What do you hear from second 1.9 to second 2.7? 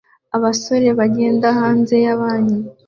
ya banki